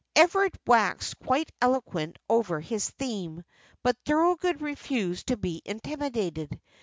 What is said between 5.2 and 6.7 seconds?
to be intimidated.